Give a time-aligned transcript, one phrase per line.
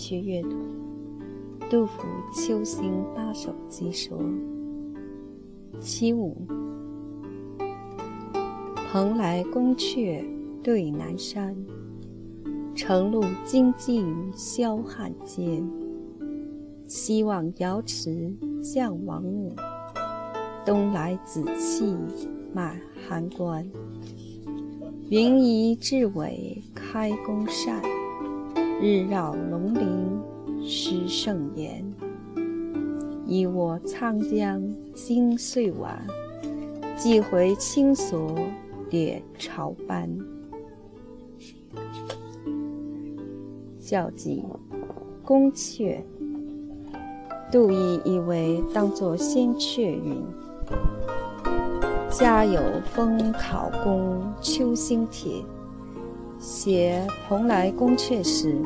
[0.00, 0.48] 天的读书时间，继续阅读
[1.68, 2.02] 杜甫
[2.46, 4.18] 《秋兴八首集说》
[5.78, 6.34] 其五：
[8.90, 10.24] 蓬莱宫阙
[10.62, 11.54] 对南山，
[12.74, 14.02] 乘露金髻
[14.34, 15.62] 销汉间。
[16.86, 19.54] 西望瑶池将王母，
[20.64, 21.94] 东来紫气
[22.52, 23.64] 满函关。
[25.10, 27.80] 云移至尾开宫扇，
[28.82, 31.84] 日绕龙鳞失圣颜。
[33.26, 34.62] 一卧沧江
[34.94, 36.02] 今岁晚，
[36.96, 38.34] 寄回青锁
[38.88, 40.08] 点朝班。
[43.78, 44.42] 教记
[45.22, 46.00] 宫阙，
[47.52, 50.24] 杜毅以为当作仙阙云。
[52.08, 52.62] 家有
[52.94, 55.44] 封考公秋兴帖，
[56.40, 58.56] 写蓬莱宫阙时，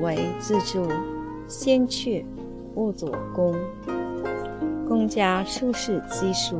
[0.00, 0.88] 为自注
[1.46, 2.24] 仙阙
[2.74, 3.54] 勿作宫。
[4.88, 6.56] 公家书事积书，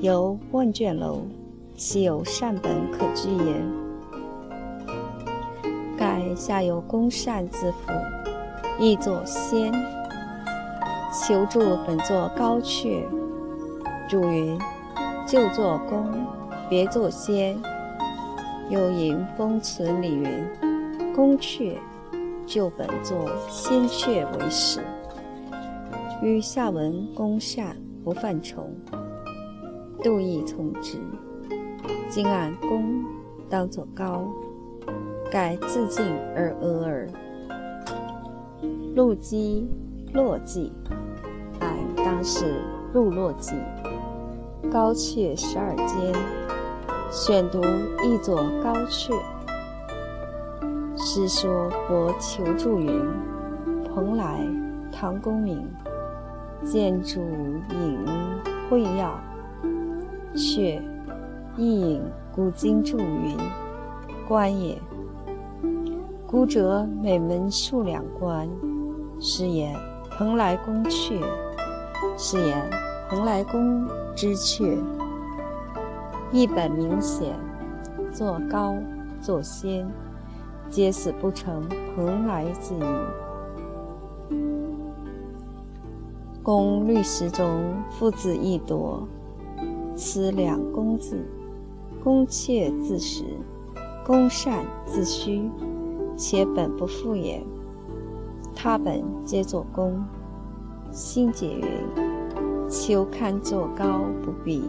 [0.00, 1.22] 有万卷楼，
[1.74, 3.60] 岂有善本可知也？
[5.98, 7.92] 盖下有公善字符，
[8.78, 9.72] 亦作仙。
[11.12, 13.02] 求助本作高阙，
[14.08, 14.56] 主云。
[15.26, 16.10] 就作公，
[16.70, 17.60] 别作仙。
[18.70, 20.28] 又引《封存》里云
[21.14, 21.76] ：“宫阙
[22.46, 24.80] 就本作仙阙为始。”
[26.22, 28.74] 与下文公善不犯重，
[30.02, 30.98] 杜毅从之。
[32.10, 33.04] 今按公
[33.48, 34.26] 当作高，
[35.30, 37.08] 改自敬而阿耳。
[38.94, 39.66] 陆机
[40.12, 40.72] 落记，
[41.60, 42.60] 按当是
[42.92, 43.54] 陆落记。
[44.70, 46.12] 高阙十二间，
[47.10, 47.62] 选读
[48.04, 49.12] 一作高阙。
[50.96, 53.02] 诗说博求助云：
[53.94, 54.46] 蓬莱
[54.92, 55.66] 唐公明，
[56.64, 57.20] 建筑
[57.70, 57.98] 引
[58.68, 59.18] 会要，
[60.34, 60.82] 阙
[61.56, 62.02] 亦引
[62.34, 63.36] 古今著云：
[64.26, 64.76] 关也。
[66.26, 68.46] 古者每门数两关，
[69.18, 69.74] 是言
[70.10, 71.22] 蓬莱宫阙，
[72.18, 72.70] 是言
[73.08, 73.88] 蓬莱宫。
[74.14, 74.76] 之阙，
[76.30, 77.34] 一本明显，
[78.12, 78.76] 作高
[79.20, 79.88] 作仙，
[80.68, 81.66] 皆死不成
[81.96, 82.82] 蓬莱之意。
[86.42, 89.08] 公律诗中父字亦多，
[89.96, 91.24] 此两公字，
[92.04, 93.24] 公妾自实，
[94.04, 95.50] 公善自虚，
[96.14, 97.42] 且本不复也。
[98.54, 100.04] 他本皆作公，
[100.90, 101.66] 心解云。
[102.68, 104.62] 秋堪作高不必，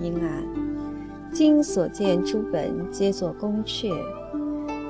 [0.00, 0.44] 因案
[1.32, 3.92] 今所见诸本皆作宫阙，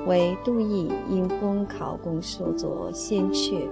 [0.07, 3.67] 唯杜毅因封考公所作仙阙，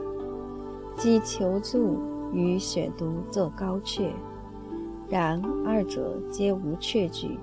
[0.97, 1.99] 即求助
[2.33, 4.11] 与选读作高阙，
[5.07, 7.39] 然二者皆无阙句。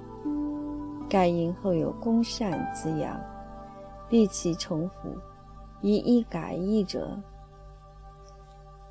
[1.09, 3.19] 盖因后有公善滋养，
[4.09, 5.09] 必其重复，
[5.81, 7.19] 以一改一者。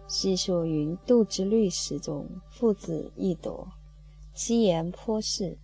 [0.08, 3.68] 西说云：“杜之律史中，父子亦多，
[4.34, 5.58] 其言颇是。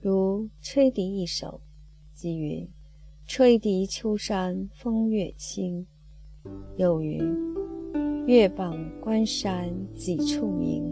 [0.00, 1.60] 如吹笛一首，
[2.12, 2.68] 即云
[3.24, 5.86] ：‘吹笛秋山风月清。’
[6.76, 7.22] 又云
[8.26, 10.90] ：‘月傍关山几处明。’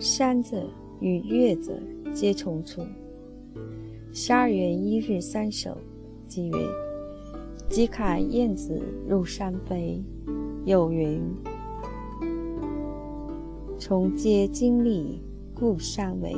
[0.00, 0.66] 山字
[1.00, 1.80] 与月字
[2.14, 2.82] 皆重处。
[4.12, 5.76] 十二月一日三首，
[6.26, 6.56] 即云
[7.68, 10.02] ：‘即看燕子入山飞。’
[10.64, 11.22] 又云。”
[13.78, 15.22] 重接经历
[15.58, 16.36] 故山为，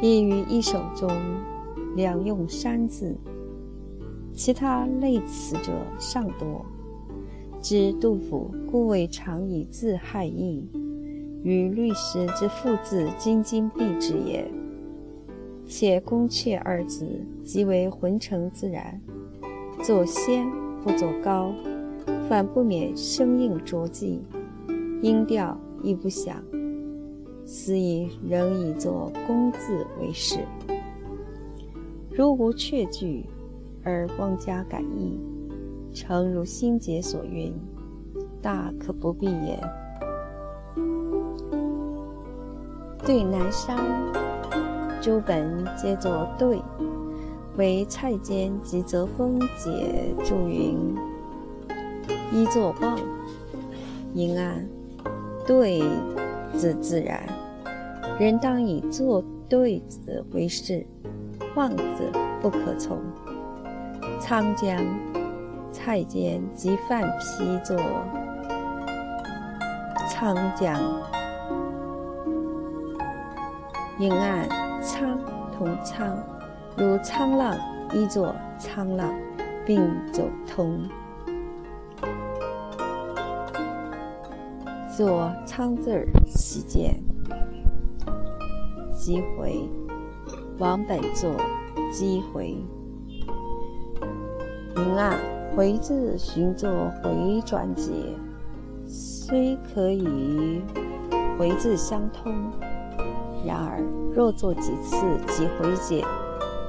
[0.00, 1.10] 亦于一首中
[1.96, 3.16] 两用山字，
[4.32, 6.64] 其他类词者尚多。
[7.60, 10.68] 知杜甫故未常以字害意，
[11.42, 14.48] 与律诗之复字京津必之也。
[15.66, 17.04] 且宫阙二字
[17.42, 19.00] 即为浑成自然，
[19.82, 20.46] 作仙
[20.84, 21.52] 不作高，
[22.28, 24.20] 反不免生硬拙记，
[25.02, 25.58] 音调。
[25.82, 26.42] 亦不响，
[27.48, 30.40] 斯以仍以作公字为是。
[32.10, 33.24] 如无阙句，
[33.84, 35.20] 而妄加改意，
[35.94, 37.54] 诚如心结所云，
[38.42, 39.60] 大可不必也。
[43.04, 43.78] 对南山，
[45.00, 46.60] 诸本皆作对，
[47.56, 50.76] 唯蔡坚及泽风解注云：
[52.32, 52.98] 一作望，
[54.14, 54.66] 因案。
[55.46, 55.80] 对
[56.56, 57.22] 字自然，
[58.18, 60.86] 人当以作对子为是，
[61.54, 62.10] 妄字
[62.40, 62.98] 不可从。
[64.20, 64.76] 沧江，
[65.70, 67.76] 蔡监即范批作
[70.08, 70.80] 沧江。
[73.98, 74.48] 阴暗
[74.82, 75.18] 沧
[75.56, 76.16] 同沧，
[76.76, 77.56] 如沧浪，
[77.92, 79.14] 一作沧浪，
[79.64, 79.82] 并
[80.12, 80.88] 走通。
[84.96, 86.98] 作仓字儿，喜见。
[88.96, 89.68] 即回，
[90.56, 91.36] 王本座
[91.92, 92.56] 即回。
[94.74, 95.14] 云啊，
[95.54, 97.92] 回字寻作回转解，
[98.86, 100.62] 虽可以
[101.38, 102.32] 回字相通，
[103.44, 103.82] 然而
[104.14, 106.02] 若作几次即回解，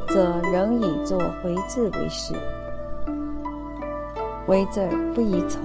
[0.10, 2.34] 则仍以作回字为是。
[4.46, 4.86] 回字
[5.16, 5.62] 不宜从，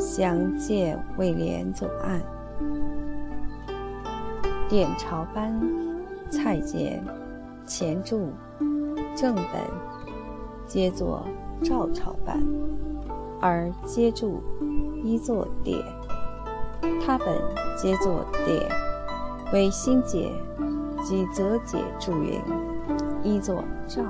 [0.00, 2.18] 相见未连左岸。
[4.66, 5.60] 点朝班，
[6.30, 7.04] 蔡简，
[7.66, 8.30] 前注，
[9.14, 9.44] 正本，
[10.66, 11.26] 皆作
[11.62, 12.42] 赵朝班，
[13.42, 14.42] 而皆注
[15.04, 15.78] 一作点，
[17.04, 17.28] 他本
[17.76, 18.66] 皆作点，
[19.52, 20.32] 为新解
[21.04, 22.40] 及则解注云，
[23.22, 24.02] 一作赵。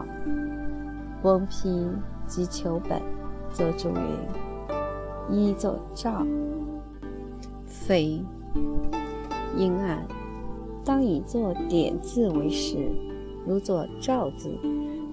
[1.23, 1.91] 翁批
[2.27, 3.03] 及求本，
[3.53, 4.19] 则注云，
[5.29, 6.25] 一作赵。
[7.67, 8.23] 非
[9.57, 10.07] 阴暗。
[10.85, 12.91] 当以作点字为实，
[13.47, 14.51] 如作赵字，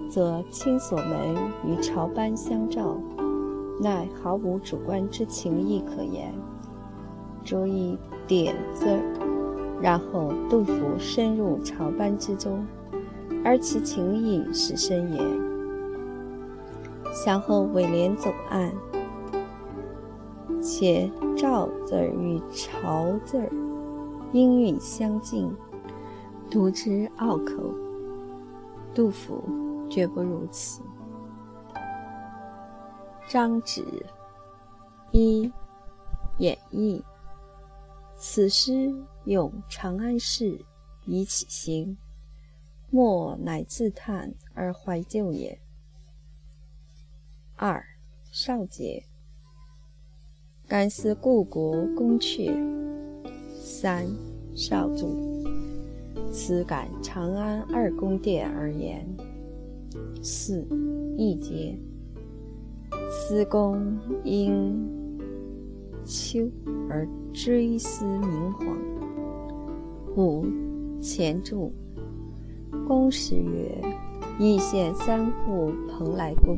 [0.10, 2.98] 则亲所门与朝班相照，
[3.82, 6.34] 乃毫无主观之情意可言。
[7.44, 8.88] 注意点字，
[9.82, 12.66] 然后杜甫深入朝班之中，
[13.44, 15.20] 而其情意是深也。
[17.14, 18.72] 向后尾联走岸，
[20.70, 23.50] 且赵字与朝字。
[24.34, 25.50] 音韵相近，
[26.52, 27.74] 读之拗口。
[28.94, 29.42] 杜甫
[29.90, 30.82] 绝不如此。
[33.30, 33.82] 张謇
[35.14, 35.50] 一
[36.40, 37.02] 演绎。
[38.18, 38.94] 此诗
[39.24, 40.60] 咏长安市，
[41.06, 41.98] 以启兴，
[42.90, 45.58] 莫乃自叹而怀旧也。
[47.56, 47.82] 二
[48.32, 49.06] 少杰。
[50.70, 52.52] 感思故国宫阙。
[53.58, 54.06] 三
[54.54, 55.42] 少注，
[56.30, 59.08] 此感长安二宫殿而言。
[60.22, 60.68] 四
[61.18, 61.80] 一节，
[63.10, 64.78] 思公因
[66.04, 66.50] 秋
[66.90, 68.78] 而追思明皇。
[70.18, 70.46] 五
[71.00, 71.72] 前注，
[72.86, 73.82] 公时曰
[74.38, 76.58] ：“义县三户蓬莱宫，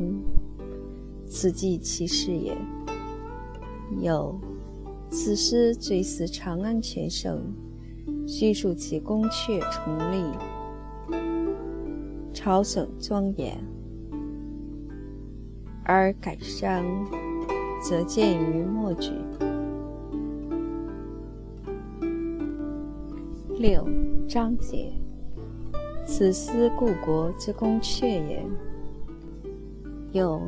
[1.28, 2.58] 此即其事也。”
[4.02, 4.40] 有。
[5.12, 7.42] 此诗最似长安全盛，
[8.28, 10.24] 叙述其宫阙重立、
[12.32, 13.56] 朝省庄严；
[15.84, 16.86] 而感伤，
[17.82, 19.12] 则见于末句。
[23.58, 23.84] 六
[24.28, 24.94] 章节，
[26.06, 28.46] 此思故国之宫阙也。
[30.12, 30.40] 有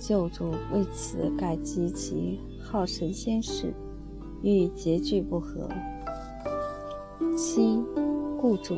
[0.00, 3.72] 旧主为此改及其好神仙事。
[4.42, 5.68] 与结句不合。
[7.36, 7.78] 七，
[8.40, 8.76] 故注。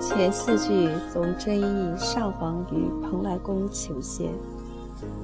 [0.00, 4.30] 前四句总追忆上皇于蓬莱宫求仙，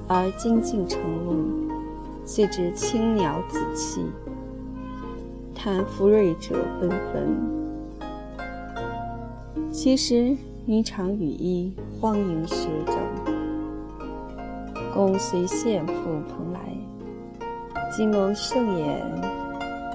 [0.07, 1.67] 而精进成录，
[2.23, 4.05] 却知青鸟子气，
[5.55, 7.35] 叹福瑞者纷纷。
[9.71, 12.95] 其实霓裳羽衣，荒淫雪整，
[14.93, 15.93] 宫虽献赴
[16.27, 16.59] 蓬莱。
[17.91, 18.99] 今谋盛宴，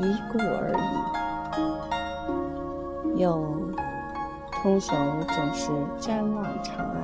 [0.01, 0.73] 一顾而
[3.17, 3.21] 已。
[3.21, 3.47] 又
[4.51, 4.95] 通手
[5.29, 6.97] 总是瞻望长安，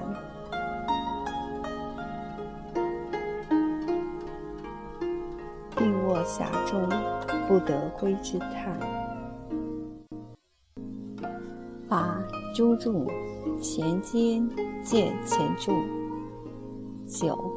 [5.77, 6.89] 病卧峡中，
[7.47, 8.77] 不得归之叹。
[11.89, 12.19] 八
[12.55, 13.07] 朱注
[13.61, 14.49] 前肩
[14.83, 15.73] 见前注。
[17.07, 17.50] 九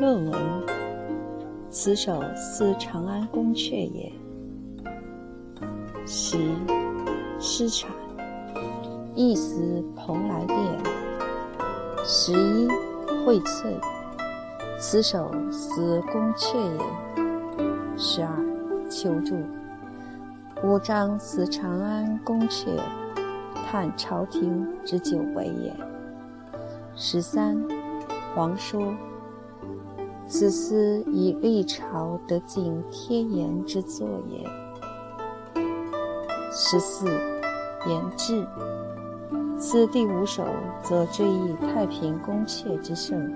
[0.00, 0.40] 论文。
[1.70, 4.12] 此首思长安宫阙也。
[6.04, 6.38] 十
[7.38, 7.90] 诗产，
[9.14, 10.58] 一思蓬莱殿。
[12.04, 12.68] 十一
[13.24, 13.74] 荟萃，
[14.78, 16.78] 此首思宫阙也。
[17.96, 18.36] 十二
[18.90, 19.36] 求助，
[20.62, 22.78] 五章思长安宫阙，
[23.66, 25.72] 叹朝廷之久违也。
[26.96, 27.56] 十三
[28.36, 28.92] 王说。
[30.36, 34.44] 此思以历朝得尽天颜之作也。
[36.50, 37.06] 十四
[37.86, 38.44] 言志，
[39.60, 40.44] 此第五首
[40.82, 43.32] 则追忆太平宫阙之盛，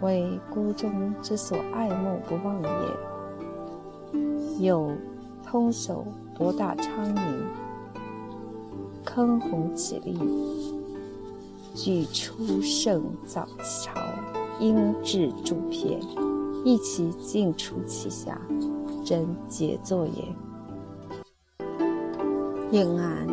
[0.00, 2.68] 为孤中之所爱慕不忘也。
[4.66, 4.90] 有
[5.44, 6.04] 通首
[6.36, 7.22] 博大昌明，
[9.04, 10.18] 坑洪起立，
[11.72, 13.92] 举出圣早朝，
[14.58, 16.00] 应至主篇，
[16.64, 18.40] 一其尽出其下，
[19.04, 20.24] 真杰作也。
[22.70, 23.26] 应安，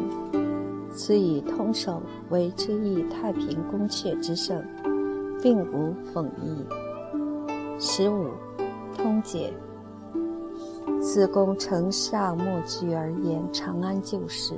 [0.91, 4.63] 此以通首为追忆太平宫阙之盛，
[5.41, 6.65] 并无讽意。
[7.79, 8.27] 十五，
[8.95, 9.53] 通解。
[11.01, 14.53] 此公承上末句而言长安旧事，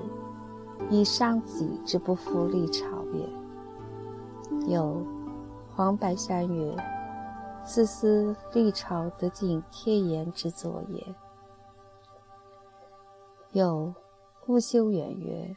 [0.89, 4.69] 以伤己之不复立朝也。
[4.73, 5.01] 有
[5.75, 6.75] 黄白山曰
[7.65, 11.15] ：“此思历朝得尽天言之作也。”
[13.53, 13.93] 又。
[14.47, 15.55] 不修远曰：“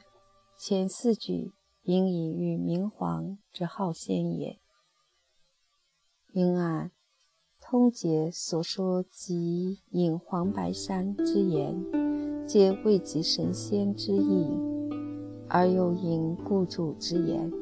[0.57, 4.59] 前四句应以喻明皇之好仙也。”
[6.33, 6.91] 因按
[7.61, 11.85] 通解所说及引黄白山之言，
[12.47, 14.49] 皆未及神仙之意，
[15.51, 17.53] 而又引故主之言，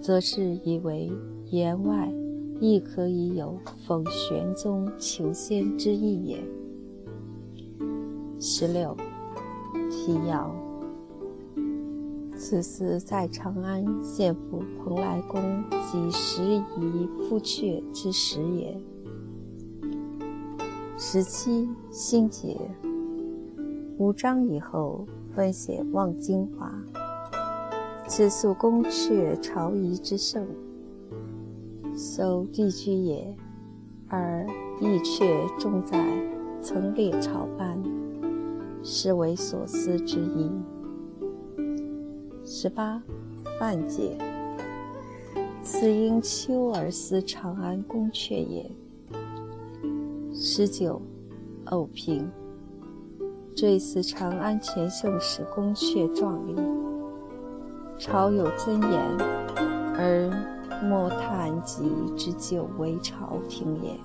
[0.00, 1.12] 则是以为
[1.50, 2.12] 言外
[2.60, 6.42] 亦可以有讽玄宗求仙之意也。
[8.40, 8.96] 十六。
[9.90, 10.54] 提要：
[12.36, 16.42] 此次在长安献俘蓬莱宫及时
[16.78, 18.80] 宜复阙之时也。
[20.96, 22.56] 十七心结，
[23.98, 26.72] 五章以后分写望京华。
[28.06, 30.46] 此宿宫阙朝仪之盛，
[31.96, 33.34] 搜地居也，
[34.08, 34.46] 而
[34.80, 35.26] 亦却
[35.58, 35.98] 重在
[36.60, 37.82] 曾列朝班。
[38.88, 40.48] 是为所思之意。
[42.44, 43.02] 十八，
[43.58, 44.16] 范解。
[45.60, 48.70] 此因秋而思长安宫阙也。
[50.32, 51.02] 十九，
[51.64, 52.30] 偶平。
[53.56, 56.54] 坠思长安前盛时宫阙壮丽，
[57.98, 59.02] 朝有尊严，
[59.96, 60.30] 而
[60.88, 63.98] 莫叹及之久为朝廷也。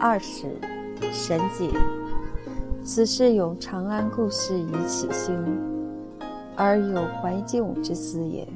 [0.00, 0.58] 二十，
[1.12, 1.70] 神解。
[2.82, 5.34] 此事有长安故事以起兴，
[6.56, 8.46] 而有怀旧之思也。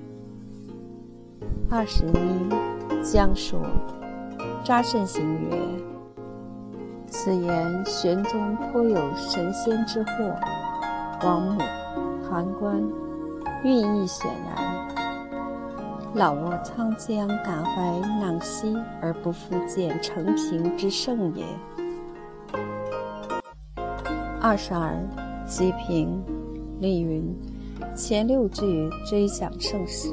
[1.71, 3.61] 二十一，将说。
[4.65, 5.57] 扎慎行曰
[7.09, 10.35] ：“此言玄宗颇有神仙之惑，
[11.25, 11.63] 王母、
[12.29, 12.77] 函官，
[13.65, 14.77] 寓意显然。
[16.15, 21.45] 老若沧江，感怀囊兮而不复见承平之盛也。”
[24.41, 24.97] 二十二，
[25.47, 26.23] 吉平，
[26.81, 27.37] 丽云，
[27.95, 30.09] 前六句追想盛世，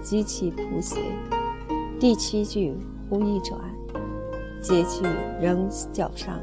[0.00, 0.98] 极其谱写；
[1.98, 2.76] 第七句
[3.08, 3.58] 忽一转，
[4.62, 5.04] 结句
[5.40, 6.38] 仍较上。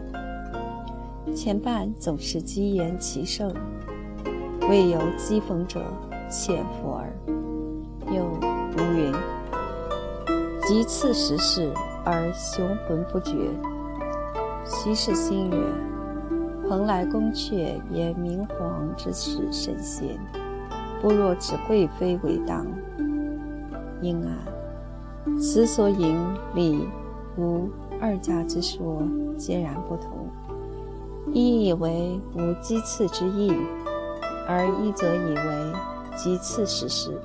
[1.33, 3.53] 前半总是激言其盛，
[4.67, 5.81] 未有讥讽者，
[6.29, 7.13] 浅伏耳。
[8.11, 8.25] 又：
[10.67, 11.71] 及次时事
[12.03, 13.33] 而雄浑不绝。
[14.65, 15.57] 徐氏心曰。
[16.67, 20.19] 蓬莱宫阙也明皇之事神仙，
[21.01, 22.67] 不若指贵妃为当。
[24.01, 26.13] 因案，此所引
[26.53, 26.85] 理
[27.37, 27.69] 吴
[28.01, 29.01] 二家之说
[29.37, 30.27] 截然不同。
[31.31, 33.53] 一以为无鸡次之意，
[34.45, 35.73] 而一则以为
[36.17, 37.17] 讥刺实事，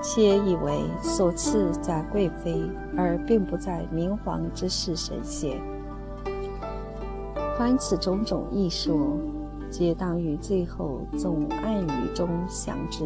[0.00, 2.62] 且以为所赐在贵妃，
[2.96, 5.60] 而并不在明皇之事神仙。
[7.58, 8.96] 凡此种种异说，
[9.68, 13.04] 皆当于最后总暗语中详之。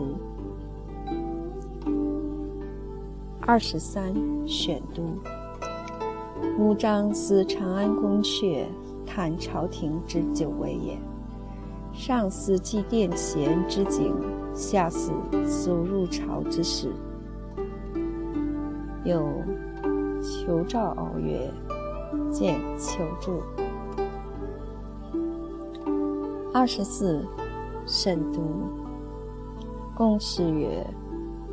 [3.40, 4.14] 二十三
[4.46, 5.18] 选读，
[6.58, 8.66] 五章思长安宫阙，
[9.06, 10.98] 叹朝廷之久违也。
[11.92, 14.14] 上思祭殿前之景，
[14.54, 15.12] 下思
[15.46, 16.92] 所入朝之事。
[19.04, 19.42] 有
[20.22, 21.52] 求诏敖曰
[22.30, 23.42] ：“见求助。”
[26.54, 27.26] 二十四，
[27.86, 28.40] 慎独。
[29.94, 30.86] 公事曰：“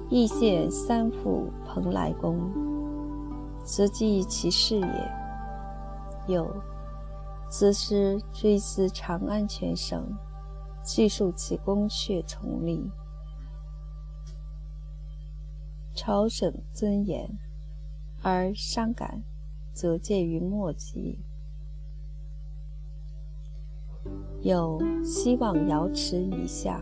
[0.10, 2.40] 义县三府蓬莱宫，
[3.64, 5.12] 此即其事也。”
[6.28, 6.48] 有
[7.50, 10.06] 此诗追思长安全省，
[10.92, 12.90] 叙述其宫阙崇丽，
[15.94, 17.30] 朝省尊严，
[18.24, 19.22] 而伤感，
[19.72, 21.20] 则见于末集。
[24.42, 26.82] 有希望瑶池以下，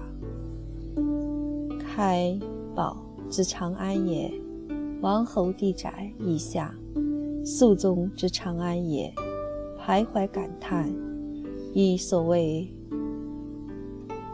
[1.77, 2.39] 开
[2.73, 2.95] 宝
[3.29, 4.33] 之长安也，
[5.01, 6.73] 王侯地宅以下，
[7.45, 9.13] 肃宗之长安也。
[9.77, 10.89] 徘徊感叹，
[11.73, 12.73] 亦所谓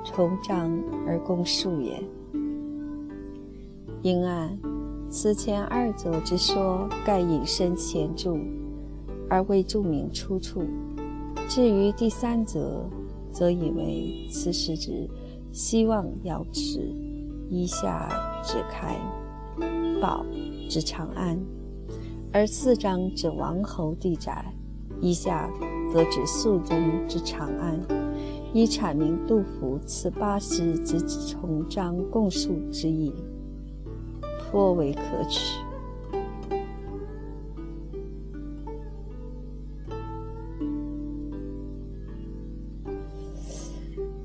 [0.03, 0.72] 重章
[1.07, 2.03] 而共数也。
[4.01, 4.57] 因按
[5.10, 8.38] 此前二则之说，盖引申前注，
[9.29, 10.63] 而未注明出处。
[11.48, 12.89] 至于第三则，
[13.31, 15.10] 则以为此是指
[15.51, 16.79] 希望要持
[17.50, 18.10] 以下
[18.43, 19.00] 指开
[20.01, 20.25] 宝
[20.69, 21.39] 之长安，
[22.31, 24.45] 而四章指王侯地宅。
[25.01, 25.50] 以下
[25.91, 27.77] 则指肃宗之长安，
[28.53, 33.12] 以阐明杜甫此八诗之重章共述之意，
[34.39, 35.57] 颇为可取。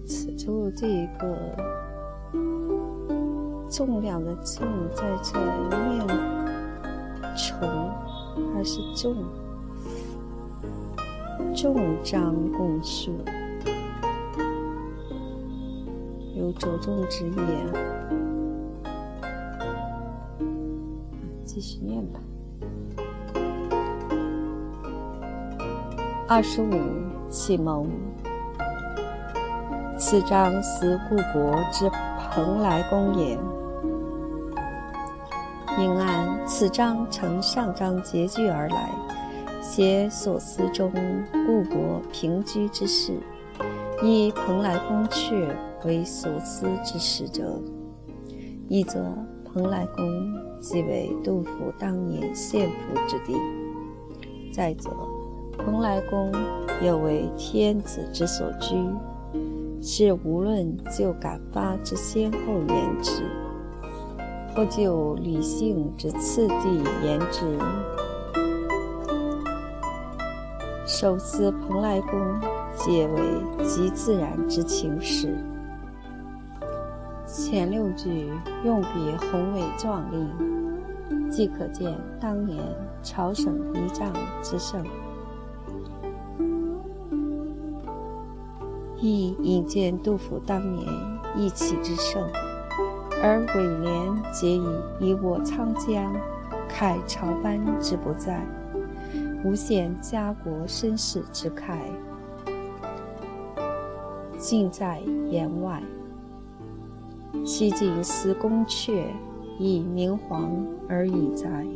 [0.04, 1.34] 此处这一个
[3.70, 6.06] 重量的重在这念
[7.34, 7.58] 重
[8.52, 9.16] 还是重？
[11.54, 13.10] 重章共述，
[16.52, 17.32] 着重之意。
[21.44, 22.20] 继续念吧。
[26.28, 26.70] 二十五，
[27.30, 27.90] 启蒙。
[29.98, 33.38] 此章思故国之蓬莱宫也。
[35.78, 38.90] 因按此章承上章结句而来。
[39.60, 40.90] 写所思中
[41.46, 43.12] 故国平居之事，
[44.02, 45.48] 以蓬莱宫阙
[45.84, 47.60] 为所思之始者。
[48.68, 49.02] 一则
[49.44, 50.04] 蓬莱宫
[50.60, 53.34] 即为杜甫当年献俘之地；
[54.52, 54.90] 再则
[55.56, 56.30] 蓬莱宫
[56.82, 58.76] 又为天子之所居，
[59.82, 63.22] 是无论就感发之先后言之，
[64.54, 67.58] 或就理性之次第言之。
[70.86, 72.18] 首思蓬莱宫，
[72.78, 73.20] 皆为
[73.64, 75.36] 极自然之情史。
[77.26, 78.30] 前六句
[78.64, 80.26] 用笔宏伟壮丽，
[81.28, 82.62] 即可见当年
[83.02, 84.12] 朝省仪仗
[84.42, 84.84] 之盛，
[88.96, 90.86] 亦引见杜甫当年
[91.36, 92.22] 意气之盛。
[93.20, 94.64] 而尾联皆以
[95.00, 96.14] “以我沧江，
[96.70, 98.40] 慨朝班之不在”。
[99.44, 101.76] 无限家国身世之慨，
[104.48, 105.82] 尽在言外。
[107.44, 109.08] 西晋司宫阙，
[109.58, 110.50] 以明黄
[110.88, 111.66] 而已哉。